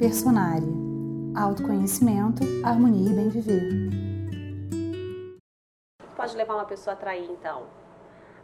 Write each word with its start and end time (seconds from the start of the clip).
Personária. 0.00 0.66
Autoconhecimento, 1.36 2.42
harmonia 2.64 3.10
e 3.10 3.14
bem 3.14 3.28
viver. 3.28 3.68
Pode 6.16 6.34
levar 6.34 6.54
uma 6.54 6.64
pessoa 6.64 6.94
a 6.94 6.96
trair, 6.96 7.30
então? 7.30 7.66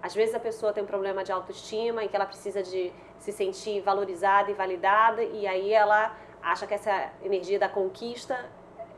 Às 0.03 0.15
vezes 0.15 0.35
a 0.35 0.39
pessoa 0.39 0.75
tem 0.75 0.85
um 0.85 0.87
problema 0.87 1.25
de 1.25 1.33
autoestima 1.33 2.05
em 2.05 2.09
que 2.09 2.15
ela 2.15 2.27
precisa 2.27 2.63
de 2.63 2.93
se 3.19 3.33
sentir 3.33 3.81
valorizada 3.81 4.51
e 4.51 4.55
validada 4.55 5.25
e 5.25 5.47
aí 5.47 5.73
ela 5.73 6.15
acha 6.43 6.67
que 6.67 6.75
essa 6.75 7.11
energia 7.23 7.59
da 7.59 7.71
conquista 7.71 8.35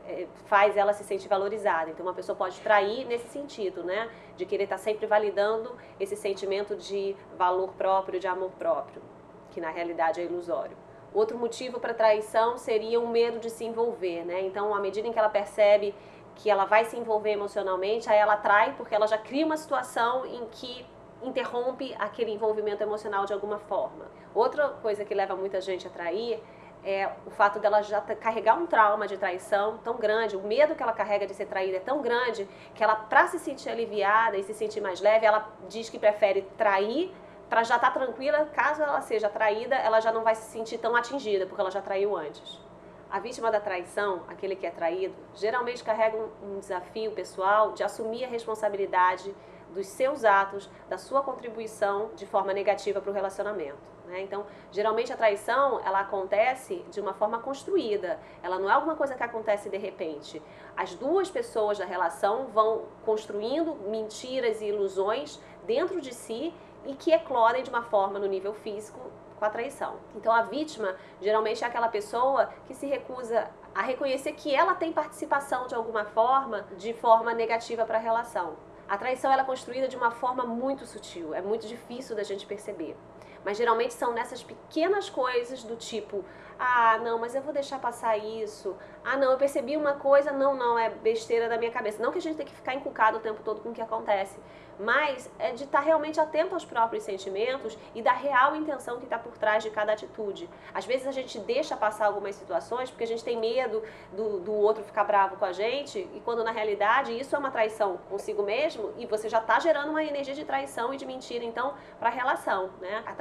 é, 0.05 0.27
faz 0.47 0.75
ela 0.75 0.91
se 0.91 1.05
sentir 1.05 1.29
valorizada. 1.29 1.89
Então, 1.89 2.05
uma 2.05 2.13
pessoa 2.13 2.35
pode 2.35 2.59
trair 2.59 3.05
nesse 3.05 3.29
sentido, 3.29 3.85
né? 3.85 4.09
De 4.35 4.45
querer 4.45 4.65
estar 4.65 4.79
sempre 4.79 5.07
validando 5.07 5.77
esse 5.97 6.17
sentimento 6.17 6.75
de 6.75 7.15
valor 7.37 7.71
próprio, 7.75 8.19
de 8.19 8.27
amor 8.27 8.51
próprio, 8.59 9.01
que 9.49 9.61
na 9.61 9.69
realidade 9.69 10.19
é 10.19 10.25
ilusório. 10.25 10.75
Outro 11.13 11.37
motivo 11.37 11.79
para 11.79 11.93
traição 11.93 12.57
seria 12.57 12.99
o 12.99 13.07
medo 13.07 13.39
de 13.39 13.49
se 13.49 13.65
envolver, 13.65 14.25
né? 14.25 14.41
Então, 14.41 14.73
à 14.73 14.79
medida 14.79 15.07
em 15.07 15.11
que 15.11 15.19
ela 15.19 15.29
percebe 15.29 15.93
que 16.35 16.49
ela 16.49 16.65
vai 16.65 16.85
se 16.85 16.97
envolver 16.97 17.31
emocionalmente, 17.31 18.09
aí 18.09 18.17
ela 18.17 18.37
trai 18.37 18.73
porque 18.77 18.95
ela 18.95 19.07
já 19.07 19.17
cria 19.17 19.45
uma 19.45 19.57
situação 19.57 20.25
em 20.25 20.45
que 20.51 20.85
interrompe 21.21 21.93
aquele 21.99 22.31
envolvimento 22.31 22.81
emocional 22.81 23.25
de 23.25 23.33
alguma 23.33 23.59
forma. 23.59 24.05
Outra 24.33 24.69
coisa 24.69 25.03
que 25.03 25.13
leva 25.13 25.35
muita 25.35 25.59
gente 25.59 25.85
a 25.85 25.89
trair 25.89 26.41
é, 26.83 27.09
o 27.25 27.29
fato 27.29 27.59
dela 27.59 27.81
já 27.81 27.99
carregar 27.99 28.55
um 28.55 28.65
trauma 28.65 29.07
de 29.07 29.17
traição 29.17 29.77
tão 29.79 29.97
grande, 29.97 30.37
o 30.37 30.41
medo 30.41 30.75
que 30.75 30.83
ela 30.83 30.93
carrega 30.93 31.27
de 31.27 31.33
ser 31.33 31.45
traída 31.45 31.77
é 31.77 31.79
tão 31.79 32.01
grande 32.01 32.47
que 32.73 32.83
ela, 32.83 32.95
para 32.95 33.27
se 33.27 33.39
sentir 33.39 33.69
aliviada 33.69 34.37
e 34.37 34.43
se 34.43 34.53
sentir 34.53 34.79
mais 34.79 35.01
leve, 35.01 35.25
ela 35.25 35.49
diz 35.67 35.89
que 35.89 35.99
prefere 35.99 36.43
trair 36.57 37.11
para 37.49 37.63
já 37.63 37.75
estar 37.75 37.91
tá 37.91 37.99
tranquila, 37.99 38.45
caso 38.53 38.83
ela 38.83 39.01
seja 39.01 39.27
traída, 39.27 39.75
ela 39.75 39.99
já 39.99 40.11
não 40.11 40.23
vai 40.23 40.35
se 40.35 40.51
sentir 40.51 40.77
tão 40.77 40.95
atingida, 40.95 41.47
porque 41.47 41.59
ela 41.59 41.71
já 41.71 41.81
traiu 41.81 42.15
antes. 42.15 42.61
A 43.09 43.19
vítima 43.19 43.51
da 43.51 43.59
traição, 43.59 44.21
aquele 44.27 44.55
que 44.55 44.67
é 44.67 44.71
traído, 44.71 45.15
geralmente 45.33 45.83
carrega 45.83 46.15
um, 46.15 46.29
um 46.43 46.59
desafio 46.59 47.11
pessoal 47.11 47.71
de 47.71 47.83
assumir 47.83 48.23
a 48.23 48.27
responsabilidade 48.27 49.35
dos 49.73 49.87
seus 49.87 50.23
atos, 50.23 50.69
da 50.87 50.97
sua 50.97 51.23
contribuição 51.23 52.11
de 52.15 52.25
forma 52.27 52.53
negativa 52.53 53.01
para 53.01 53.09
o 53.09 53.13
relacionamento. 53.13 53.77
Né? 54.05 54.21
Então, 54.21 54.45
geralmente 54.71 55.13
a 55.13 55.17
traição 55.17 55.79
ela 55.85 55.99
acontece 55.99 56.83
de 56.89 56.99
uma 56.99 57.13
forma 57.13 57.39
construída. 57.39 58.19
Ela 58.41 58.57
não 58.59 58.69
é 58.69 58.73
alguma 58.73 58.95
coisa 58.95 59.15
que 59.15 59.23
acontece 59.23 59.69
de 59.69 59.77
repente. 59.77 60.41
As 60.75 60.95
duas 60.95 61.29
pessoas 61.29 61.77
da 61.77 61.85
relação 61.85 62.47
vão 62.47 62.85
construindo 63.05 63.75
mentiras 63.89 64.61
e 64.61 64.65
ilusões 64.65 65.39
dentro 65.65 66.01
de 66.01 66.13
si 66.13 66.53
e 66.85 66.95
que 66.95 67.11
eclodem 67.11 67.63
de 67.63 67.69
uma 67.69 67.83
forma 67.83 68.19
no 68.19 68.27
nível 68.27 68.53
físico 68.53 68.99
com 69.37 69.45
a 69.45 69.49
traição. 69.49 69.95
Então 70.15 70.31
a 70.31 70.43
vítima 70.43 70.95
geralmente 71.21 71.63
é 71.63 71.67
aquela 71.67 71.87
pessoa 71.87 72.49
que 72.67 72.73
se 72.73 72.85
recusa 72.85 73.49
a 73.73 73.81
reconhecer 73.81 74.33
que 74.33 74.53
ela 74.53 74.75
tem 74.75 74.91
participação 74.91 75.67
de 75.67 75.75
alguma 75.75 76.05
forma, 76.05 76.67
de 76.77 76.93
forma 76.93 77.33
negativa 77.33 77.85
para 77.85 77.97
a 77.97 78.01
relação. 78.01 78.57
A 78.87 78.97
traição 78.97 79.31
ela 79.31 79.43
é 79.43 79.45
construída 79.45 79.87
de 79.87 79.95
uma 79.95 80.11
forma 80.11 80.43
muito 80.43 80.85
sutil, 80.85 81.33
é 81.33 81.41
muito 81.41 81.67
difícil 81.67 82.15
da 82.15 82.23
gente 82.23 82.45
perceber. 82.45 82.97
Mas 83.43 83.57
geralmente 83.57 83.93
são 83.93 84.13
nessas 84.13 84.43
pequenas 84.43 85.09
coisas 85.09 85.63
do 85.63 85.75
tipo, 85.75 86.23
ah, 86.59 86.99
não, 87.01 87.17
mas 87.17 87.33
eu 87.33 87.41
vou 87.41 87.53
deixar 87.53 87.79
passar 87.79 88.17
isso. 88.17 88.75
Ah, 89.03 89.15
não, 89.15 89.31
eu 89.31 89.37
percebi 89.37 89.77
uma 89.77 89.93
coisa, 89.93 90.31
não, 90.33 90.53
não, 90.55 90.77
é 90.77 90.89
besteira 90.89 91.47
da 91.47 91.57
minha 91.57 91.71
cabeça. 91.71 92.03
Não 92.03 92.11
que 92.11 92.17
a 92.17 92.21
gente 92.21 92.35
tem 92.35 92.45
que 92.45 92.53
ficar 92.53 92.75
encucado 92.75 93.17
o 93.17 93.21
tempo 93.21 93.41
todo 93.43 93.61
com 93.61 93.69
o 93.69 93.73
que 93.73 93.81
acontece, 93.81 94.37
mas 94.77 95.29
é 95.37 95.51
de 95.51 95.65
estar 95.65 95.81
realmente 95.81 96.19
atento 96.19 96.53
aos 96.53 96.63
próprios 96.63 97.03
sentimentos 97.03 97.77
e 97.93 98.01
da 98.01 98.13
real 98.13 98.55
intenção 98.55 98.97
que 98.97 99.03
está 99.03 99.19
por 99.19 99.37
trás 99.37 99.61
de 99.61 99.69
cada 99.69 99.91
atitude. 99.91 100.49
Às 100.73 100.85
vezes 100.85 101.05
a 101.05 101.11
gente 101.11 101.37
deixa 101.39 101.75
passar 101.75 102.05
algumas 102.05 102.35
situações 102.35 102.89
porque 102.89 103.03
a 103.03 103.07
gente 103.07 103.23
tem 103.23 103.37
medo 103.37 103.83
do, 104.13 104.39
do 104.39 104.53
outro 104.53 104.83
ficar 104.83 105.03
bravo 105.03 105.35
com 105.35 105.45
a 105.45 105.51
gente, 105.51 105.99
e 106.13 106.21
quando 106.23 106.43
na 106.43 106.51
realidade 106.51 107.17
isso 107.17 107.35
é 107.35 107.39
uma 107.39 107.51
traição 107.51 107.97
consigo 108.09 108.41
mesmo 108.41 108.93
e 108.97 109.05
você 109.05 109.27
já 109.27 109.39
está 109.39 109.59
gerando 109.59 109.89
uma 109.89 110.03
energia 110.03 110.33
de 110.33 110.45
traição 110.45 110.93
e 110.93 110.97
de 110.97 111.05
mentira, 111.05 111.43
então, 111.43 111.73
para 111.99 112.09
a 112.09 112.11
relação. 112.11 112.69
Né? 112.79 113.03
A 113.05 113.13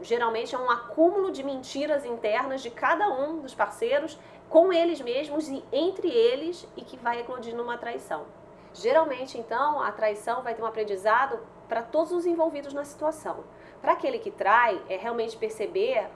geralmente 0.00 0.54
é 0.54 0.58
um 0.58 0.70
acúmulo 0.70 1.30
de 1.30 1.42
mentiras 1.42 2.04
internas 2.04 2.62
de 2.62 2.70
cada 2.70 3.08
um 3.08 3.40
dos 3.40 3.54
parceiros 3.54 4.18
com 4.48 4.72
eles 4.72 5.00
mesmos 5.00 5.48
e 5.48 5.64
entre 5.72 6.08
eles 6.08 6.68
e 6.76 6.82
que 6.82 6.96
vai 6.96 7.20
eclodir 7.20 7.54
numa 7.54 7.78
traição. 7.78 8.26
Geralmente, 8.74 9.38
então, 9.38 9.82
a 9.82 9.92
traição 9.92 10.42
vai 10.42 10.54
ter 10.54 10.62
um 10.62 10.66
aprendizado 10.66 11.40
para 11.68 11.82
todos 11.82 12.12
os 12.12 12.26
envolvidos 12.26 12.72
na 12.72 12.84
situação. 12.84 13.44
Para 13.80 13.92
aquele 13.92 14.18
que 14.18 14.30
trai, 14.30 14.80
é 14.88 14.96
realmente 14.96 15.36
perceber 15.36 16.08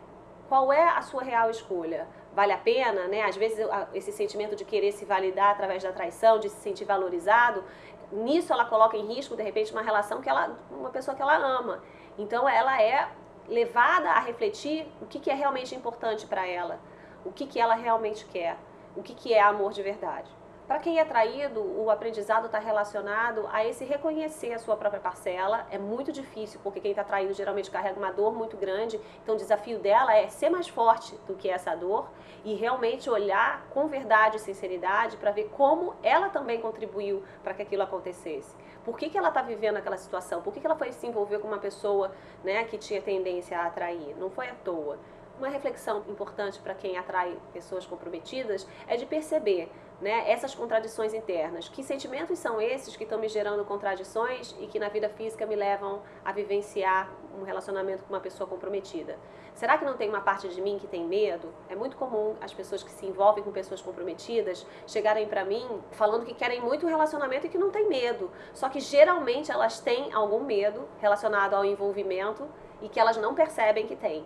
qual 0.48 0.72
é 0.72 0.88
a 0.88 1.02
sua 1.02 1.22
real 1.22 1.50
escolha. 1.50 2.06
Vale 2.36 2.52
a 2.52 2.58
pena, 2.58 3.08
né? 3.08 3.22
Às 3.22 3.34
vezes 3.34 3.66
esse 3.94 4.12
sentimento 4.12 4.54
de 4.54 4.62
querer 4.62 4.92
se 4.92 5.06
validar 5.06 5.52
através 5.52 5.82
da 5.82 5.90
traição, 5.90 6.38
de 6.38 6.50
se 6.50 6.60
sentir 6.60 6.84
valorizado, 6.84 7.64
nisso 8.12 8.52
ela 8.52 8.66
coloca 8.66 8.94
em 8.94 9.06
risco 9.06 9.34
de 9.34 9.42
repente 9.42 9.72
uma 9.72 9.80
relação 9.80 10.20
que 10.20 10.28
ela, 10.28 10.54
uma 10.70 10.90
pessoa 10.90 11.16
que 11.16 11.22
ela 11.22 11.34
ama. 11.34 11.82
Então 12.18 12.46
ela 12.46 12.78
é 12.82 13.08
levada 13.48 14.10
a 14.10 14.20
refletir 14.20 14.86
o 15.00 15.06
que, 15.06 15.18
que 15.18 15.30
é 15.30 15.34
realmente 15.34 15.74
importante 15.74 16.26
para 16.26 16.46
ela, 16.46 16.78
o 17.24 17.32
que, 17.32 17.46
que 17.46 17.58
ela 17.58 17.74
realmente 17.74 18.26
quer, 18.26 18.58
o 18.94 19.02
que, 19.02 19.14
que 19.14 19.32
é 19.32 19.40
amor 19.40 19.72
de 19.72 19.82
verdade. 19.82 20.30
Para 20.66 20.80
quem 20.80 20.98
é 20.98 21.04
traído, 21.04 21.60
o 21.80 21.88
aprendizado 21.92 22.46
está 22.46 22.58
relacionado 22.58 23.48
a 23.52 23.64
esse 23.64 23.84
reconhecer 23.84 24.52
a 24.52 24.58
sua 24.58 24.76
própria 24.76 25.00
parcela. 25.00 25.64
É 25.70 25.78
muito 25.78 26.10
difícil, 26.10 26.58
porque 26.60 26.80
quem 26.80 26.90
está 26.90 27.04
traído 27.04 27.32
geralmente 27.34 27.70
carrega 27.70 27.96
uma 27.96 28.10
dor 28.10 28.34
muito 28.34 28.56
grande. 28.56 29.00
Então, 29.22 29.36
o 29.36 29.38
desafio 29.38 29.78
dela 29.78 30.16
é 30.16 30.28
ser 30.28 30.50
mais 30.50 30.66
forte 30.66 31.14
do 31.24 31.36
que 31.36 31.48
essa 31.48 31.72
dor 31.76 32.08
e 32.44 32.54
realmente 32.54 33.08
olhar 33.08 33.64
com 33.70 33.86
verdade 33.86 34.38
e 34.38 34.40
sinceridade 34.40 35.16
para 35.16 35.30
ver 35.30 35.50
como 35.56 35.94
ela 36.02 36.30
também 36.30 36.60
contribuiu 36.60 37.22
para 37.44 37.54
que 37.54 37.62
aquilo 37.62 37.84
acontecesse. 37.84 38.52
Por 38.84 38.98
que, 38.98 39.08
que 39.08 39.16
ela 39.16 39.28
está 39.28 39.42
vivendo 39.42 39.76
aquela 39.76 39.96
situação? 39.96 40.42
Por 40.42 40.52
que, 40.52 40.58
que 40.58 40.66
ela 40.66 40.76
foi 40.76 40.90
se 40.90 41.06
envolver 41.06 41.38
com 41.38 41.46
uma 41.46 41.58
pessoa 41.58 42.10
né, 42.42 42.64
que 42.64 42.76
tinha 42.76 43.00
tendência 43.00 43.56
a 43.56 43.66
atrair? 43.66 44.16
Não 44.18 44.30
foi 44.30 44.48
à 44.48 44.54
toa. 44.64 44.98
Uma 45.38 45.48
reflexão 45.48 46.02
importante 46.08 46.58
para 46.60 46.74
quem 46.74 46.96
atrai 46.96 47.36
pessoas 47.52 47.84
comprometidas 47.84 48.66
é 48.86 48.96
de 48.96 49.04
perceber 49.04 49.70
né, 50.00 50.30
essas 50.30 50.54
contradições 50.54 51.12
internas. 51.12 51.68
Que 51.68 51.82
sentimentos 51.84 52.38
são 52.38 52.58
esses 52.58 52.96
que 52.96 53.04
estão 53.04 53.18
me 53.18 53.28
gerando 53.28 53.62
contradições 53.62 54.56
e 54.58 54.66
que 54.66 54.78
na 54.78 54.88
vida 54.88 55.10
física 55.10 55.44
me 55.44 55.54
levam 55.54 56.00
a 56.24 56.32
vivenciar 56.32 57.12
um 57.38 57.42
relacionamento 57.42 58.02
com 58.04 58.14
uma 58.14 58.20
pessoa 58.20 58.48
comprometida? 58.48 59.18
Será 59.52 59.76
que 59.76 59.84
não 59.84 59.94
tem 59.94 60.08
uma 60.08 60.22
parte 60.22 60.48
de 60.48 60.60
mim 60.62 60.78
que 60.78 60.86
tem 60.86 61.04
medo? 61.04 61.52
É 61.68 61.76
muito 61.76 61.98
comum 61.98 62.34
as 62.40 62.54
pessoas 62.54 62.82
que 62.82 62.90
se 62.90 63.04
envolvem 63.04 63.44
com 63.44 63.52
pessoas 63.52 63.82
comprometidas 63.82 64.66
chegarem 64.86 65.28
para 65.28 65.44
mim 65.44 65.82
falando 65.90 66.24
que 66.24 66.32
querem 66.32 66.62
muito 66.62 66.86
um 66.86 66.88
relacionamento 66.88 67.46
e 67.46 67.50
que 67.50 67.58
não 67.58 67.70
tem 67.70 67.86
medo. 67.86 68.30
Só 68.54 68.70
que 68.70 68.80
geralmente 68.80 69.52
elas 69.52 69.80
têm 69.80 70.14
algum 70.14 70.42
medo 70.42 70.88
relacionado 70.98 71.52
ao 71.52 71.64
envolvimento 71.64 72.48
e 72.80 72.88
que 72.88 72.98
elas 72.98 73.18
não 73.18 73.34
percebem 73.34 73.86
que 73.86 73.96
têm 73.96 74.24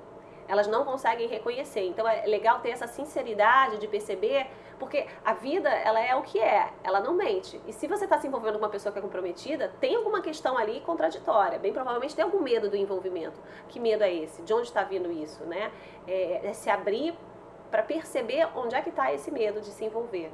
elas 0.51 0.67
não 0.67 0.85
conseguem 0.85 1.29
reconhecer. 1.29 1.87
Então 1.87 2.07
é 2.09 2.27
legal 2.27 2.59
ter 2.59 2.71
essa 2.71 2.89
sinceridade 2.89 3.79
de 3.79 3.87
perceber, 3.87 4.49
porque 4.81 5.07
a 5.25 5.33
vida 5.33 5.69
ela 5.69 6.01
é 6.01 6.15
o 6.17 6.23
que 6.23 6.41
é, 6.41 6.73
ela 6.83 6.99
não 6.99 7.15
mente. 7.15 7.61
E 7.69 7.73
se 7.73 7.87
você 7.87 8.05
está 8.05 8.19
se 8.19 8.27
envolvendo 8.27 8.55
com 8.55 8.65
uma 8.65 8.69
pessoa 8.69 8.93
que 8.93 8.99
é 8.99 9.03
comprometida, 9.03 9.73
tem 9.81 9.95
alguma 9.95 10.21
questão 10.21 10.59
ali 10.59 10.81
contraditória. 10.81 11.57
Bem 11.59 11.73
provavelmente 11.73 12.17
tem 12.17 12.25
algum 12.25 12.41
medo 12.41 12.69
do 12.69 12.77
envolvimento. 12.77 13.41
Que 13.69 13.79
medo 13.79 14.03
é 14.03 14.13
esse? 14.13 14.43
De 14.43 14.53
onde 14.53 14.67
está 14.67 14.83
vindo 14.83 15.13
isso, 15.13 15.45
né? 15.45 15.71
É, 16.09 16.49
é 16.49 16.53
se 16.53 16.69
abrir 16.69 17.15
para 17.71 17.85
perceber 17.85 18.49
onde 18.57 18.75
é 18.75 18.83
que 18.83 18.91
está 18.91 19.13
esse 19.13 19.31
medo 19.31 19.61
de 19.61 19.69
se 19.69 19.85
envolver. 19.85 20.33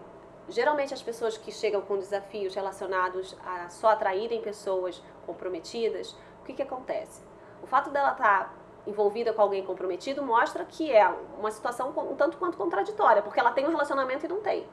Geralmente 0.48 0.94
as 0.94 1.02
pessoas 1.02 1.36
que 1.36 1.52
chegam 1.52 1.82
com 1.82 1.98
desafios 1.98 2.54
relacionados 2.54 3.36
a 3.44 3.68
só 3.68 3.88
atraírem 3.88 4.40
pessoas 4.40 5.02
comprometidas, 5.26 6.12
o 6.40 6.44
que, 6.46 6.54
que 6.54 6.62
acontece? 6.62 7.20
O 7.62 7.66
fato 7.66 7.90
dela 7.90 8.12
estar 8.12 8.44
tá 8.44 8.65
envolvida 8.86 9.32
com 9.32 9.42
alguém 9.42 9.64
comprometido 9.64 10.22
mostra 10.22 10.64
que 10.64 10.92
é 10.92 11.08
uma 11.38 11.50
situação 11.50 11.90
um 11.90 12.14
tanto 12.14 12.36
quanto 12.36 12.56
contraditória, 12.56 13.22
porque 13.22 13.40
ela 13.40 13.50
tem 13.50 13.66
um 13.66 13.70
relacionamento 13.70 14.24
e 14.24 14.28
não 14.28 14.40
tem. 14.40 14.66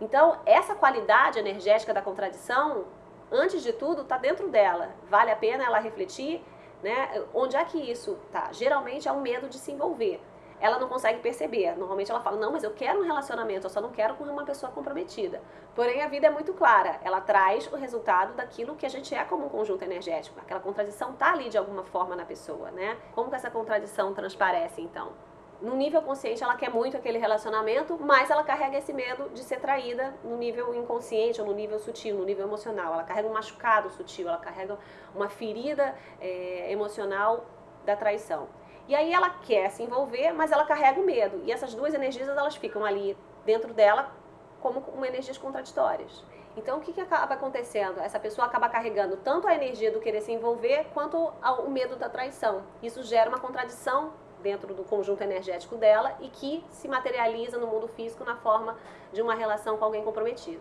Então, 0.00 0.38
essa 0.44 0.74
qualidade 0.74 1.38
energética 1.38 1.94
da 1.94 2.02
contradição, 2.02 2.84
antes 3.30 3.62
de 3.62 3.72
tudo, 3.72 4.02
está 4.02 4.18
dentro 4.18 4.48
dela. 4.48 4.90
Vale 5.08 5.30
a 5.30 5.36
pena 5.36 5.64
ela 5.64 5.78
refletir, 5.78 6.42
né? 6.82 7.22
Onde 7.32 7.56
é 7.56 7.64
que 7.64 7.78
isso 7.78 8.18
está? 8.26 8.52
Geralmente 8.52 9.08
é 9.08 9.12
o 9.12 9.20
medo 9.20 9.48
de 9.48 9.58
se 9.58 9.70
envolver 9.70 10.20
ela 10.64 10.78
não 10.78 10.88
consegue 10.88 11.20
perceber. 11.20 11.76
Normalmente 11.76 12.10
ela 12.10 12.20
fala: 12.20 12.38
"Não, 12.38 12.50
mas 12.50 12.64
eu 12.64 12.70
quero 12.70 13.00
um 13.00 13.02
relacionamento, 13.02 13.66
eu 13.66 13.70
só 13.70 13.82
não 13.82 13.90
quero 13.90 14.14
com 14.14 14.24
uma 14.24 14.44
pessoa 14.44 14.72
comprometida". 14.72 15.42
Porém, 15.74 16.02
a 16.02 16.08
vida 16.08 16.26
é 16.26 16.30
muito 16.30 16.54
clara. 16.54 16.98
Ela 17.04 17.20
traz 17.20 17.70
o 17.70 17.76
resultado 17.76 18.32
daquilo 18.32 18.74
que 18.74 18.86
a 18.86 18.88
gente 18.88 19.14
é 19.14 19.22
como 19.24 19.44
um 19.44 19.48
conjunto 19.50 19.82
energético. 19.82 20.40
Aquela 20.40 20.60
contradição 20.60 21.12
tá 21.12 21.32
ali 21.32 21.50
de 21.50 21.58
alguma 21.58 21.84
forma 21.84 22.16
na 22.16 22.24
pessoa, 22.24 22.70
né? 22.70 22.96
Como 23.14 23.28
que 23.28 23.36
essa 23.36 23.50
contradição 23.50 24.14
transparece 24.14 24.80
então? 24.80 25.12
No 25.60 25.76
nível 25.76 26.00
consciente, 26.02 26.42
ela 26.42 26.56
quer 26.56 26.70
muito 26.70 26.96
aquele 26.96 27.18
relacionamento, 27.18 27.98
mas 28.00 28.30
ela 28.30 28.42
carrega 28.42 28.78
esse 28.78 28.92
medo 28.92 29.28
de 29.30 29.40
ser 29.44 29.60
traída 29.60 30.14
no 30.24 30.36
nível 30.36 30.74
inconsciente 30.74 31.40
ou 31.40 31.46
no 31.46 31.52
nível 31.52 31.78
sutil, 31.78 32.16
no 32.16 32.24
nível 32.24 32.46
emocional. 32.46 32.94
Ela 32.94 33.04
carrega 33.04 33.28
um 33.28 33.32
machucado 33.32 33.90
sutil, 33.90 34.28
ela 34.28 34.38
carrega 34.38 34.78
uma 35.14 35.28
ferida 35.28 35.94
é, 36.20 36.72
emocional 36.72 37.44
da 37.84 37.94
traição. 37.94 38.48
E 38.86 38.94
aí 38.94 39.12
ela 39.12 39.30
quer 39.30 39.70
se 39.70 39.82
envolver, 39.82 40.32
mas 40.32 40.52
ela 40.52 40.64
carrega 40.64 41.00
o 41.00 41.06
medo. 41.06 41.42
E 41.44 41.52
essas 41.52 41.74
duas 41.74 41.94
energias 41.94 42.28
elas 42.28 42.56
ficam 42.56 42.84
ali 42.84 43.16
dentro 43.44 43.72
dela 43.72 44.12
como 44.60 44.82
energias 45.04 45.38
contraditórias. 45.38 46.24
Então, 46.56 46.78
o 46.78 46.80
que, 46.80 46.92
que 46.92 47.00
acaba 47.00 47.34
acontecendo? 47.34 47.98
Essa 47.98 48.20
pessoa 48.20 48.46
acaba 48.46 48.68
carregando 48.68 49.16
tanto 49.16 49.48
a 49.48 49.54
energia 49.54 49.90
do 49.90 50.00
querer 50.00 50.20
se 50.20 50.30
envolver 50.30 50.86
quanto 50.94 51.16
o 51.18 51.70
medo 51.70 51.96
da 51.96 52.08
traição. 52.08 52.62
Isso 52.82 53.02
gera 53.02 53.28
uma 53.28 53.40
contradição 53.40 54.12
dentro 54.40 54.72
do 54.72 54.84
conjunto 54.84 55.22
energético 55.22 55.76
dela 55.76 56.16
e 56.20 56.28
que 56.28 56.64
se 56.70 56.86
materializa 56.86 57.58
no 57.58 57.66
mundo 57.66 57.88
físico 57.88 58.24
na 58.24 58.36
forma 58.36 58.76
de 59.12 59.20
uma 59.20 59.34
relação 59.34 59.76
com 59.76 59.84
alguém 59.84 60.04
comprometido. 60.04 60.60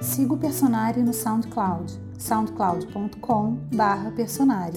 Siga 0.00 0.32
o 0.32 0.38
Personari 0.38 1.02
no 1.02 1.12
SoundCloud, 1.12 2.00
soundcloud.com/personari. 2.18 4.76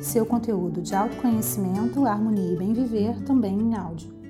Seu 0.00 0.24
conteúdo 0.24 0.80
de 0.80 0.94
autoconhecimento, 0.94 2.06
harmonia 2.06 2.52
e 2.52 2.56
bem 2.56 2.72
viver 2.72 3.20
também 3.24 3.58
em 3.58 3.74
áudio. 3.74 4.21